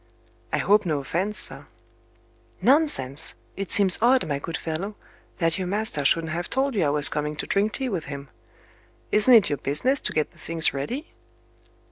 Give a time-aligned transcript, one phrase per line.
[0.51, 1.67] "I hope no offence, sir."
[2.59, 3.35] "Nonsense!
[3.55, 4.95] It seems odd, my good fellow,
[5.37, 8.29] that your master shouldn't have told you I was coming to drink tea with him.
[9.11, 11.13] Isn't it your business to get the things ready?"